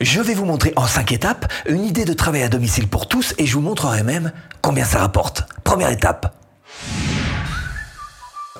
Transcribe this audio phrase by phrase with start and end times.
[0.00, 3.34] Je vais vous montrer en 5 étapes une idée de travail à domicile pour tous
[3.36, 5.44] et je vous montrerai même combien ça rapporte.
[5.62, 6.39] Première étape.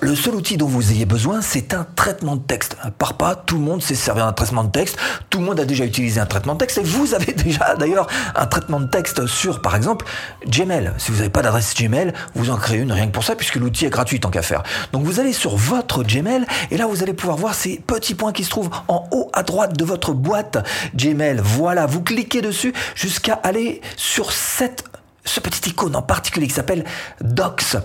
[0.02, 2.74] Le seul outil dont vous ayez besoin, c'est un traitement de texte.
[2.96, 4.96] Par pas, tout le monde sait servir d'un traitement de texte.
[5.28, 6.78] Tout le monde a déjà utilisé un traitement de texte.
[6.78, 10.06] Et vous avez déjà d'ailleurs un traitement de texte sur, par exemple,
[10.46, 10.92] Gmail.
[10.96, 13.56] Si vous n'avez pas d'adresse Gmail, vous en créez une rien que pour ça, puisque
[13.56, 14.62] l'outil est gratuit tant qu'à faire.
[14.92, 18.32] Donc vous allez sur votre Gmail et là vous allez pouvoir voir ces petits points
[18.32, 21.42] qui se trouvent en haut à droite de votre boîte Gmail.
[21.44, 24.84] Voilà, vous cliquez dessus jusqu'à aller sur cette
[25.26, 26.84] ce petit icône en particulier qui s'appelle
[27.20, 27.76] Docs.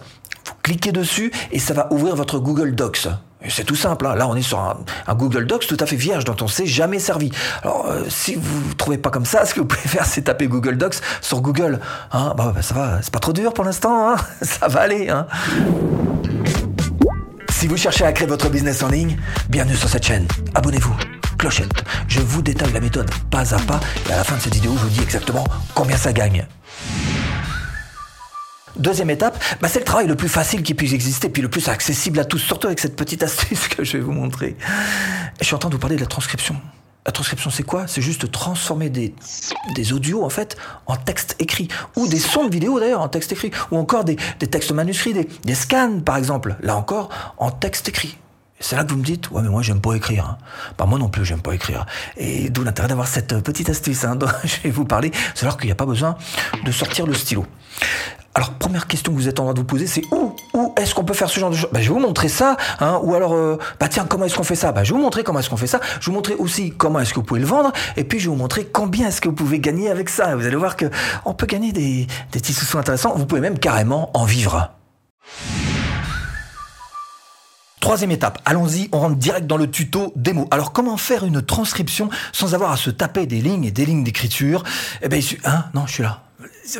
[0.65, 3.07] Cliquez dessus et ça va ouvrir votre Google Docs.
[3.49, 4.15] C'est tout simple, hein.
[4.15, 6.97] là on est sur un, Google Docs tout à fait vierge dont on s'est jamais
[6.97, 7.29] servi.
[7.61, 10.23] Alors euh, si vous ne trouvez pas comme ça, ce que vous pouvez faire c'est
[10.23, 11.79] taper Google Docs sur Google.
[12.11, 12.33] Hein.
[12.35, 14.15] Bah, bah, ça va, c'est pas trop dur pour l'instant, hein.
[14.41, 15.13] ça va aller.
[17.51, 20.27] Si vous cherchez à créer votre business en ligne, bienvenue sur cette chaîne.
[20.55, 20.95] Abonnez-vous.
[21.37, 21.83] Clochette.
[22.07, 24.71] Je vous détaille la méthode pas à pas et à la fin de cette vidéo,
[24.77, 25.43] je vous dis exactement
[25.75, 26.47] combien ça gagne.
[28.77, 31.69] Deuxième étape, bah c'est le travail le plus facile qui puisse exister, puis le plus
[31.69, 34.57] accessible à tous, surtout avec cette petite astuce que je vais vous montrer.
[35.39, 36.55] Je suis en train de vous parler de la transcription.
[37.05, 37.85] La transcription, c'est quoi?
[37.87, 39.13] C'est juste transformer des,
[39.75, 41.67] des audios, en fait, en texte écrit.
[41.95, 43.51] Ou des sons de vidéo, d'ailleurs, en texte écrit.
[43.69, 46.55] Ou encore des, textes manuscrits, des, des scans, par exemple.
[46.61, 48.17] Là encore, en texte écrit.
[48.67, 50.25] C'est là que vous me dites, ouais, mais moi, j'aime pas écrire.
[50.25, 50.37] Hein.
[50.75, 51.85] Bah, moi non plus, j'aime pas écrire.
[52.17, 55.11] Et d'où l'intérêt d'avoir cette petite astuce hein, dont je vais vous parler.
[55.35, 56.15] C'est alors qu'il n'y a pas besoin
[56.65, 57.45] de sortir le stylo.
[58.33, 60.35] Alors, première question que vous êtes en train de vous poser, c'est où,
[60.77, 62.99] est-ce qu'on peut faire ce genre de choses bah, Je vais vous montrer ça, hein,
[63.03, 64.71] ou alors, euh, bah tiens, comment est-ce qu'on fait ça?
[64.71, 65.79] Bah, Je vais vous montrer comment est-ce qu'on fait ça.
[65.99, 68.25] Je vais vous montrer aussi comment est-ce que vous pouvez le vendre, et puis je
[68.25, 70.35] vais vous montrer combien est-ce que vous pouvez gagner avec ça.
[70.35, 70.87] Vous allez voir que
[71.23, 73.13] on peut gagner des, des petits sous intéressants.
[73.15, 74.71] Vous pouvez même carrément en vivre.
[77.85, 80.47] Troisième étape, allons-y, on rentre direct dans le tuto démo.
[80.49, 84.03] Alors comment faire une transcription sans avoir à se taper des lignes et des lignes
[84.03, 84.63] d'écriture?
[85.03, 86.23] Eh ben, hein, non, je suis là.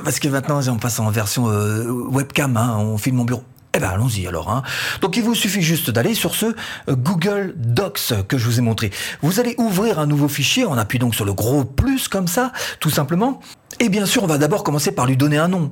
[0.04, 3.44] Parce que maintenant, on passe en version euh, webcam, hein, on filme mon bureau.
[3.76, 4.50] Eh ben allons-y alors.
[4.50, 4.64] Hein.
[5.02, 8.64] Donc il vous suffit juste d'aller sur ce euh, Google Docs que je vous ai
[8.64, 8.90] montré.
[9.22, 12.52] Vous allez ouvrir un nouveau fichier, on appuie donc sur le gros plus comme ça,
[12.80, 13.42] tout simplement.
[13.80, 15.72] Et bien sûr, on va d'abord commencer par lui donner un nom.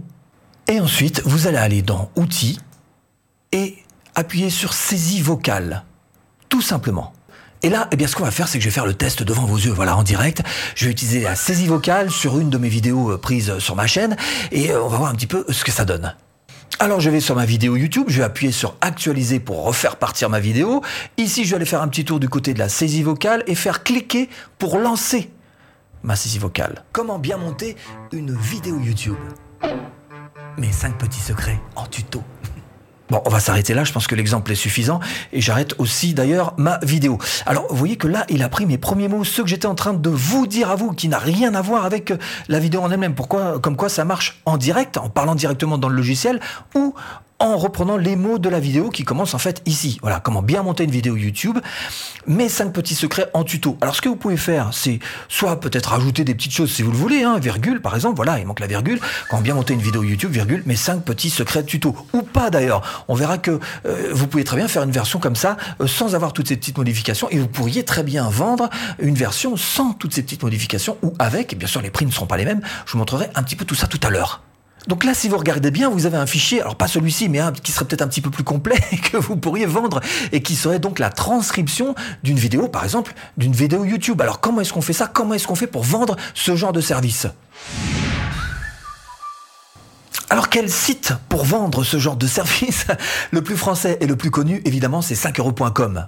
[0.67, 2.59] Et ensuite, vous allez aller dans Outils
[3.51, 3.82] et
[4.15, 5.83] appuyer sur Saisie vocale.
[6.49, 7.13] Tout simplement.
[7.63, 9.23] Et là, eh bien, ce qu'on va faire, c'est que je vais faire le test
[9.23, 10.43] devant vos yeux, voilà, en direct.
[10.75, 13.87] Je vais utiliser la saisie vocale sur une de mes vidéos euh, prises sur ma
[13.87, 14.17] chaîne
[14.51, 16.13] et euh, on va voir un petit peu ce que ça donne.
[16.79, 20.29] Alors je vais sur ma vidéo YouTube, je vais appuyer sur actualiser pour refaire partir
[20.29, 20.81] ma vidéo.
[21.17, 23.55] Ici, je vais aller faire un petit tour du côté de la saisie vocale et
[23.55, 25.31] faire cliquer pour lancer
[26.01, 26.83] ma saisie vocale.
[26.91, 27.77] Comment bien monter
[28.11, 29.15] une vidéo YouTube?
[30.57, 32.21] Mes 5 petits secrets en tuto.
[33.13, 34.99] Bon, on va s'arrêter là, je pense que l'exemple est suffisant,
[35.33, 37.19] et j'arrête aussi d'ailleurs ma vidéo.
[37.45, 39.75] Alors, vous voyez que là, il a pris mes premiers mots, ceux que j'étais en
[39.75, 42.81] train de vous dire à vous, qui n'a rien à voir avec euh, la vidéo
[42.81, 43.13] en elle-même.
[43.13, 46.39] Pourquoi Comme quoi ça marche en direct, en parlant directement dans le logiciel,
[46.73, 46.95] ou
[47.43, 49.99] en reprenant les mots de la vidéo qui commence en fait ici.
[50.01, 51.59] Voilà, comment bien monter une vidéo YouTube.
[52.25, 53.77] Mes cinq petits secrets en tuto.
[53.81, 56.91] Alors ce que vous pouvez faire, c'est soit peut-être rajouter des petites choses si vous
[56.91, 58.99] le voulez, hein, virgule par exemple, voilà, il manque la virgule.
[59.29, 61.95] Comment bien monter une vidéo YouTube, virgule, mes cinq petits secrets tuto.
[62.13, 63.05] Ou pas d'ailleurs.
[63.09, 66.15] On verra que euh, vous pouvez très bien faire une version comme ça, euh, sans
[66.15, 70.13] avoir toutes ces petites modifications, et vous pourriez très bien vendre une version sans toutes
[70.13, 72.61] ces petites modifications, ou avec, et bien sûr les prix ne seront pas les mêmes.
[72.85, 74.41] Je vous montrerai un petit peu tout ça tout à l'heure.
[74.87, 77.51] Donc là, si vous regardez bien, vous avez un fichier, alors pas celui-ci, mais un
[77.51, 78.79] qui serait peut-être un petit peu plus complet,
[79.11, 80.01] que vous pourriez vendre,
[80.31, 84.21] et qui serait donc la transcription d'une vidéo, par exemple, d'une vidéo YouTube.
[84.21, 85.07] Alors comment est-ce qu'on fait ça?
[85.07, 87.27] Comment est-ce qu'on fait pour vendre ce genre de service?
[90.29, 92.87] Alors quel site pour vendre ce genre de service?
[93.31, 96.07] Le plus français et le plus connu, évidemment, c'est 5euros.com.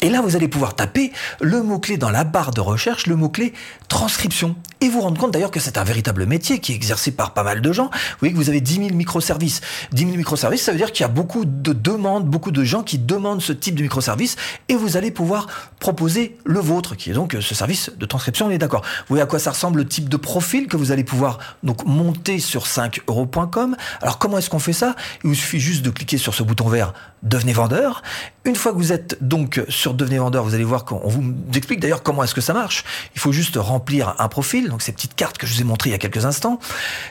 [0.00, 3.52] Et là, vous allez pouvoir taper le mot-clé dans la barre de recherche, le mot-clé
[3.88, 4.56] transcription.
[4.80, 7.42] Et vous rendre compte d'ailleurs que c'est un véritable métier qui est exercé par pas
[7.42, 7.84] mal de gens.
[7.84, 9.60] Vous voyez que vous avez 10 000 microservices.
[9.92, 12.82] 10 000 microservices, ça veut dire qu'il y a beaucoup de demandes, beaucoup de gens
[12.82, 14.36] qui demandent ce type de microservice
[14.68, 15.46] et vous allez pouvoir
[15.78, 18.82] proposer le vôtre, qui est donc ce service de transcription, on est d'accord.
[18.82, 21.84] Vous voyez à quoi ça ressemble le type de profil que vous allez pouvoir donc
[21.86, 23.76] monter sur 5euros.com.
[24.02, 24.96] Alors comment est-ce qu'on fait ça?
[25.22, 26.92] Il vous suffit juste de cliquer sur ce bouton vert
[27.24, 28.02] Devenez vendeur.
[28.44, 31.80] Une fois que vous êtes donc sur Devenez vendeur, vous allez voir qu'on vous explique
[31.80, 32.84] d'ailleurs comment est-ce que ça marche.
[33.14, 35.90] Il faut juste remplir un profil, donc ces petites cartes que je vous ai montrées
[35.90, 36.58] il y a quelques instants,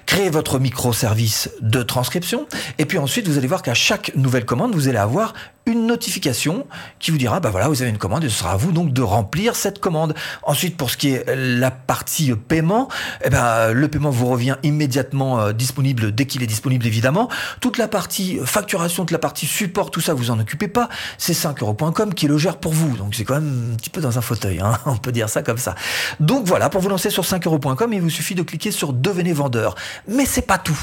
[0.05, 4.75] créer votre microservice de transcription, et puis ensuite vous allez voir qu'à chaque nouvelle commande,
[4.75, 5.33] vous allez avoir
[5.65, 6.67] une notification
[6.99, 8.91] qui vous dira, bah voilà, vous avez une commande et ce sera à vous donc
[8.91, 10.13] de remplir cette commande.
[10.43, 12.89] Ensuite, pour ce qui est la partie paiement,
[13.23, 17.29] eh ben, le paiement vous revient immédiatement euh, disponible dès qu'il est disponible, évidemment.
[17.61, 20.89] Toute la partie facturation, toute la partie support, tout ça, vous en occupez pas.
[21.17, 22.97] C'est 5euros.com qui le gère pour vous.
[22.97, 24.77] Donc, c'est quand même un petit peu dans un fauteuil, hein.
[24.85, 25.75] on peut dire ça comme ça.
[26.19, 29.75] Donc voilà, pour vous lancer sur 5euros.com, il vous suffit de cliquer sur devenez vendeur.
[30.07, 30.79] Mais c'est pas tout.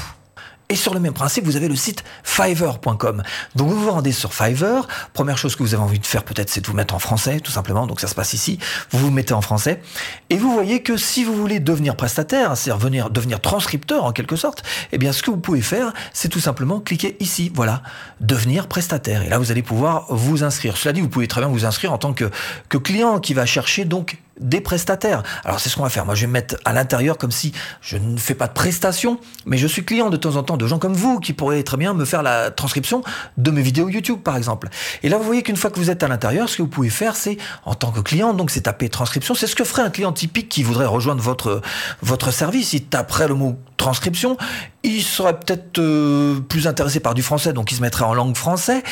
[0.71, 3.23] Et sur le même principe, vous avez le site fiverr.com.
[3.57, 4.87] Donc vous vous rendez sur Fiverr.
[5.11, 7.41] Première chose que vous avez envie de faire peut-être, c'est de vous mettre en français,
[7.41, 7.87] tout simplement.
[7.87, 8.57] Donc ça se passe ici.
[8.91, 9.81] Vous vous mettez en français.
[10.29, 14.37] Et vous voyez que si vous voulez devenir prestataire, c'est-à-dire venir, devenir transcripteur en quelque
[14.37, 14.63] sorte,
[14.93, 17.51] eh bien ce que vous pouvez faire, c'est tout simplement cliquer ici.
[17.53, 17.83] Voilà.
[18.21, 19.23] Devenir prestataire.
[19.23, 20.77] Et là, vous allez pouvoir vous inscrire.
[20.77, 22.31] Cela dit, vous pouvez très bien vous inscrire en tant que,
[22.69, 25.23] que client qui va chercher donc des prestataires.
[25.45, 26.05] Alors c'est ce qu'on va faire.
[26.05, 29.19] Moi je vais me mettre à l'intérieur comme si je ne fais pas de prestations,
[29.45, 31.77] mais je suis client de temps en temps de gens comme vous qui pourraient très
[31.77, 33.03] bien me faire la transcription
[33.37, 34.69] de mes vidéos YouTube par exemple.
[35.03, 36.89] Et là vous voyez qu'une fois que vous êtes à l'intérieur, ce que vous pouvez
[36.89, 39.89] faire c'est en tant que client, donc c'est taper transcription, c'est ce que ferait un
[39.89, 41.61] client typique qui voudrait rejoindre votre,
[42.01, 42.73] votre service.
[42.73, 44.37] Il taperait le mot transcription,
[44.83, 48.35] il serait peut-être euh, plus intéressé par du français, donc il se mettrait en langue
[48.35, 48.83] français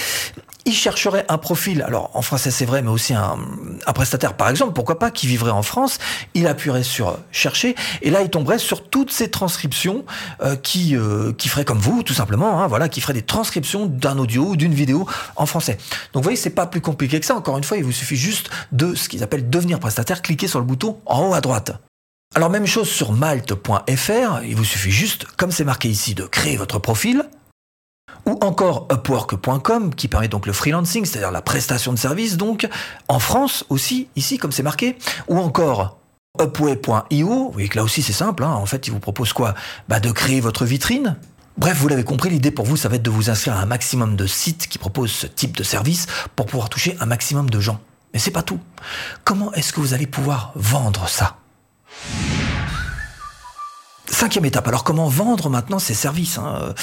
[0.66, 3.38] il chercherait un profil, alors en français c'est vrai, mais aussi un,
[3.94, 6.00] prestataire par exemple, pourquoi pas, qui vivrait en France,
[6.34, 10.06] il appuierait sur chercher, et là il tomberait sur toutes ces transcriptions
[10.42, 13.86] euh, qui, euh, qui feraient comme vous, tout simplement, hein, voilà, qui feraient des transcriptions
[13.86, 15.78] d'un audio ou d'une vidéo en français.
[16.14, 18.18] Donc vous voyez, c'est pas plus compliqué que ça, encore une fois, il vous suffit
[18.18, 21.80] juste de ce qu'ils appellent devenir prestataire, cliquez sur le bouton en haut à droite.
[22.36, 26.58] Alors même chose sur malte.fr, il vous suffit juste, comme c'est marqué ici, de créer
[26.58, 27.24] votre profil,
[28.30, 32.68] ou encore Upwork.com qui permet donc le freelancing, c'est-à-dire la prestation de services donc
[33.08, 34.98] en France aussi ici comme c'est marqué,
[35.28, 35.98] ou encore
[36.40, 38.52] Upway.io, que là aussi c'est simple, hein.
[38.52, 39.56] en fait il vous propose quoi?
[39.88, 41.18] Bah, De créer votre vitrine.
[41.58, 43.66] Bref, vous l'avez compris, l'idée pour vous, ça va être de vous inscrire à un
[43.66, 47.60] maximum de sites qui proposent ce type de service pour pouvoir toucher un maximum de
[47.60, 47.82] gens.
[48.14, 48.60] Mais c'est pas tout.
[49.26, 51.36] Comment est-ce que vous allez pouvoir vendre ça?
[54.20, 54.68] Cinquième étape.
[54.68, 56.74] Alors comment vendre maintenant ces services hein?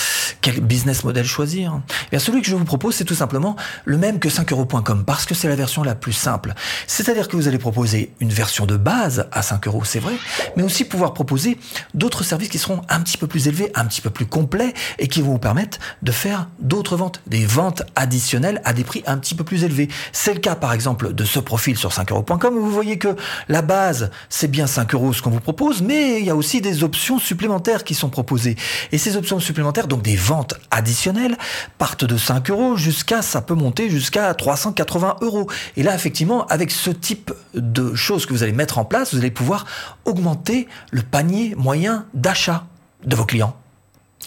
[0.40, 1.82] Quel business model choisir?
[2.06, 5.26] Eh bien, Celui que je vous propose, c'est tout simplement le même que 5euros.com parce
[5.26, 6.54] que c'est la version la plus simple.
[6.86, 10.14] C'est-à-dire que vous allez proposer une version de base à 5 euros, c'est vrai,
[10.56, 11.58] mais aussi pouvoir proposer
[11.92, 15.08] d'autres services qui seront un petit peu plus élevés, un petit peu plus complets et
[15.08, 19.18] qui vont vous permettre de faire d'autres ventes, des ventes additionnelles à des prix un
[19.18, 19.88] petit peu plus élevés.
[20.12, 23.14] C'est le cas par exemple de ce profil sur 5euros.com où vous voyez que
[23.48, 26.62] la base, c'est bien 5 euros ce qu'on vous propose, mais il y a aussi
[26.62, 28.56] des options supplémentaires qui sont proposées.
[28.92, 31.36] Et ces options supplémentaires, donc des ventes additionnelles,
[31.78, 35.48] partent de 5 euros jusqu'à, ça peut monter jusqu'à 380 euros.
[35.76, 39.20] Et là, effectivement, avec ce type de choses que vous allez mettre en place, vous
[39.20, 39.66] allez pouvoir
[40.04, 42.66] augmenter le panier moyen d'achat
[43.04, 43.56] de vos clients.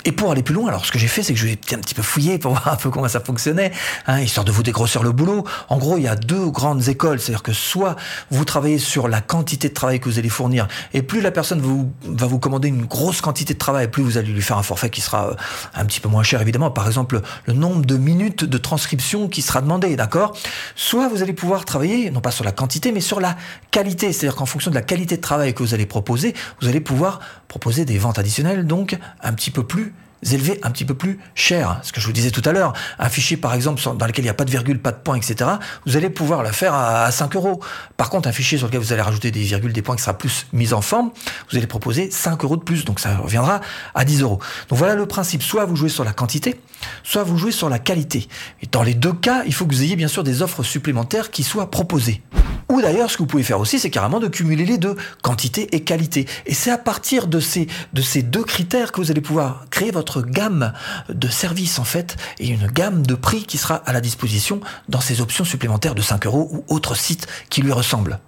[0.06, 1.80] Et pour aller plus loin, alors ce que j'ai fait, c'est que je vais un
[1.80, 3.72] petit peu fouiller pour voir un peu comment ça fonctionnait,
[4.08, 5.44] hein, histoire de vous dégrossir le boulot.
[5.68, 7.96] En gros, il y a deux grandes écoles, c'est-à-dire que soit
[8.32, 11.62] vous travaillez sur la quantité de travail que vous allez fournir, et plus la personne
[12.04, 14.90] va vous commander une grosse quantité de travail, plus vous allez lui faire un forfait
[14.90, 15.36] qui sera euh,
[15.76, 16.72] un petit peu moins cher, évidemment.
[16.72, 20.36] Par exemple, le nombre de minutes de transcription qui sera demandé, d'accord?
[20.76, 23.36] Soit vous allez pouvoir travailler, non pas sur la quantité, mais sur la
[23.72, 26.80] qualité, c'est-à-dire qu'en fonction de la qualité de travail que vous allez proposer, vous allez
[26.80, 29.89] pouvoir proposer des ventes additionnelles, donc un petit peu plus
[30.32, 31.80] élevé, un petit peu plus cher.
[31.84, 34.28] Ce que je vous disais tout à l'heure, un fichier par exemple dans lequel il
[34.28, 35.50] n'y a pas de virgule, pas de point, etc.,
[35.86, 37.62] vous allez pouvoir le faire à 5 euros.
[37.98, 40.18] Par contre, un fichier sur lequel vous allez rajouter des virgules, des points qui sera
[40.18, 41.12] plus mis en forme,
[41.52, 43.62] vous allez proposer 5 euros de plus, donc ça reviendra
[43.96, 44.40] à 10 euros.
[44.70, 46.60] Donc voilà le principe, soit vous jouez sur la quantité,
[47.04, 48.28] soit vous jouez sur la qualité.
[48.62, 51.32] Et dans les deux cas, il faut que vous ayez bien sûr des offres supplémentaires
[51.32, 52.22] qui soient proposées.
[52.72, 55.76] Ou d'ailleurs, ce que vous pouvez faire aussi, c'est carrément de cumuler les deux, quantité
[55.76, 56.28] et qualité.
[56.46, 59.90] Et c'est à partir de ces, de ces deux critères que vous allez pouvoir créer
[59.90, 60.74] votre gamme
[61.10, 65.02] de services, en fait, et une gamme de prix qui sera à la disposition dans
[65.02, 68.20] ces options supplémentaires de 5 euros ou autres sites qui lui ressemblent.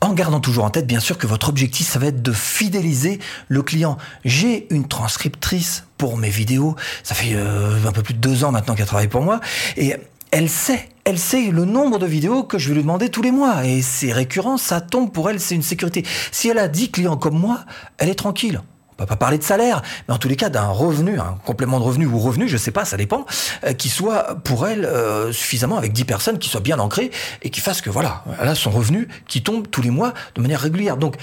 [0.00, 3.20] En gardant toujours en tête, bien sûr, que votre objectif, ça va être de fidéliser
[3.48, 3.98] le client.
[4.24, 6.76] J'ai une transcriptrice pour mes vidéos.
[7.02, 9.40] Ça fait euh, un peu plus de deux ans maintenant qu'elle travaille pour moi.
[9.76, 9.94] Et
[10.30, 13.32] elle sait, elle sait le nombre de vidéos que je vais lui demander tous les
[13.32, 13.66] mois.
[13.66, 16.04] Et c'est récurrent, ça tombe pour elle, c'est une sécurité.
[16.30, 17.60] Si elle a 10 clients comme moi,
[17.98, 18.60] elle est tranquille.
[18.98, 21.80] On va pas parler de salaire, mais en tous les cas d'un revenu, un complément
[21.80, 23.24] de revenu ou revenu, je sais pas, ça dépend,
[23.64, 27.10] euh, qui soit pour elle euh, suffisamment avec 10 personnes, qui soit bien ancré
[27.42, 30.42] et qui fasse que voilà, elle a son revenu qui tombe tous les mois de
[30.42, 30.98] manière régulière.
[30.98, 31.16] Donc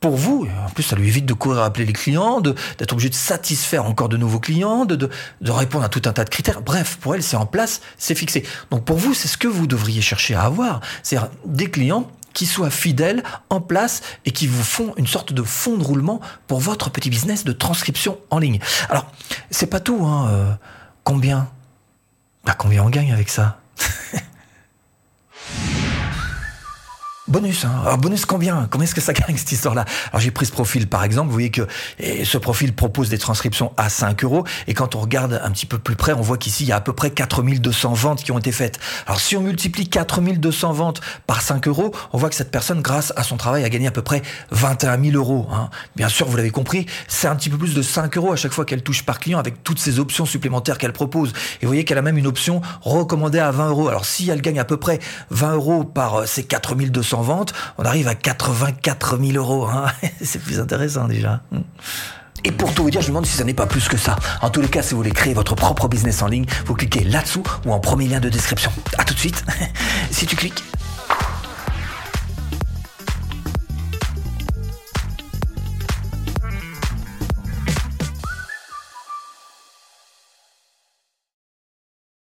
[0.00, 0.48] pour vous.
[0.66, 3.84] En plus, ça lui évite de courir à appeler les clients, d'être obligé de satisfaire
[3.84, 5.08] encore de nouveaux clients, de,
[5.44, 6.62] répondre à tout un tas de critères.
[6.62, 8.44] Bref, pour elle, c'est en place, c'est fixé.
[8.70, 10.80] Donc pour vous, c'est ce que vous devriez chercher à avoir.
[11.02, 15.42] C'est-à-dire des clients qui soient fidèles, en place et qui vous font une sorte de
[15.42, 18.60] fond de roulement pour votre petit business de transcription en ligne.
[18.88, 19.06] Alors,
[19.50, 20.28] c'est pas tout, hein.
[20.30, 20.52] Euh,
[21.04, 21.48] combien
[22.44, 23.58] Bah combien on gagne avec ça?
[27.30, 27.96] Bonus, hein.
[27.96, 28.66] Bonus combien?
[28.68, 29.84] Combien est-ce que ça gagne cette histoire-là?
[30.10, 31.62] Alors j'ai pris ce profil par exemple, vous voyez que
[32.24, 35.78] ce profil propose des transcriptions à 5 euros, et quand on regarde un petit peu
[35.78, 38.38] plus près, on voit qu'ici il y a à peu près 4200 ventes qui ont
[38.40, 38.80] été faites.
[39.06, 43.12] Alors si on multiplie 4200 ventes par 5 euros, on voit que cette personne, grâce
[43.14, 45.46] à son travail, a gagné à peu près 21 000 euros.
[45.52, 45.70] Hein.
[45.94, 48.52] Bien sûr, vous l'avez compris, c'est un petit peu plus de 5 euros à chaque
[48.52, 51.32] fois qu'elle touche par client avec toutes ces options supplémentaires qu'elle propose.
[51.62, 53.86] Et vous voyez qu'elle a même une option recommandée à 20 euros.
[53.86, 54.98] Alors si elle gagne à peu près
[55.30, 59.66] 20 euros par euh, ces 4200 vente, on arrive à 84 000 euros.
[59.66, 59.86] Hein.
[60.22, 61.40] C'est plus intéressant déjà.
[62.44, 64.16] Et pour tout vous dire, je me demande si ça n'est pas plus que ça.
[64.40, 67.04] En tous les cas, si vous voulez créer votre propre business en ligne, vous cliquez
[67.04, 68.72] là-dessous ou en premier lien de description.
[68.96, 69.44] À tout de suite.
[70.10, 70.64] si tu cliques.